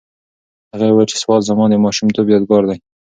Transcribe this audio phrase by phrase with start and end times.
[0.71, 2.77] هغې وویل چې سوات زما د ماشومتوب یادګار دی.